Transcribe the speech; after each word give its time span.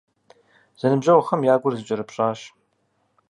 Зэныбжьэгъухэм 0.79 1.41
я 1.53 1.55
гур 1.61 1.73
зэкӀэрыпщӀащ. 1.77 2.39